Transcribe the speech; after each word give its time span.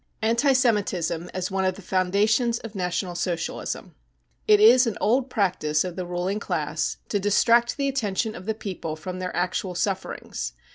Anti 0.23 0.53
Semitism 0.53 1.29
as 1.31 1.51
one 1.51 1.63
of 1.63 1.75
the 1.75 1.83
Foundations 1.83 2.57
of 2.57 2.73
National 2.73 3.13
Socialism. 3.13 3.93
It 4.47 4.59
is 4.59 4.87
an 4.87 4.97
old 4.99 5.29
practice 5.29 5.83
of 5.83 5.95
the 5.95 6.07
ruling* 6.07 6.39
class 6.39 6.97
to 7.09 7.19
distract 7.19 7.77
the 7.77 7.87
attention 7.87 8.33
of 8.33 8.47
the 8.47 8.55
people 8.55 8.95
from 8.95 9.19
their 9.19 9.35
actual 9.35 9.75
sufferings. 9.75 10.53